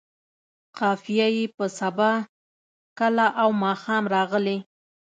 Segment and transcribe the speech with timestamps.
[0.77, 2.11] قافیه یې په سبا،
[2.99, 4.57] کله او ماښام راغلې.